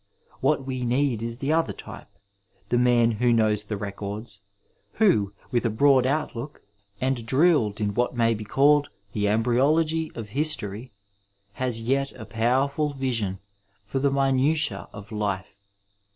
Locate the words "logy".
9.73-10.11